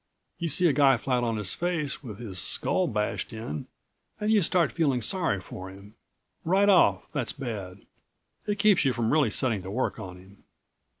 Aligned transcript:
You 0.39 0.49
see 0.49 0.65
a 0.67 0.73
guy 0.73 0.97
flat 0.97 1.23
on 1.23 1.37
his 1.37 1.53
face, 1.53 2.01
with 2.01 2.17
his 2.17 2.39
skull 2.39 2.87
bashed 2.87 3.31
in, 3.31 3.67
and 4.19 4.31
you 4.31 4.41
start 4.41 4.71
feeling 4.71 4.99
sorry 4.99 5.39
for 5.39 5.69
him. 5.69 5.93
Right 6.43 6.69
off, 6.69 7.03
that's 7.13 7.33
bad. 7.33 7.85
It 8.47 8.57
keeps 8.57 8.83
you 8.83 8.93
from 8.93 9.13
really 9.13 9.29
setting 9.29 9.61
to 9.61 9.69
work 9.69 9.99
on 9.99 10.17
him." 10.17 10.43